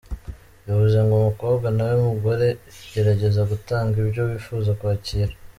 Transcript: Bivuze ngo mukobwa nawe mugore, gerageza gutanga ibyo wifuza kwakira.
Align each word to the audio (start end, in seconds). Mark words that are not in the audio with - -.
Bivuze 0.65 0.97
ngo 1.05 1.15
mukobwa 1.27 1.67
nawe 1.75 1.95
mugore, 2.07 2.47
gerageza 2.93 3.41
gutanga 3.51 3.93
ibyo 4.03 4.21
wifuza 4.29 4.71
kwakira. 4.79 5.33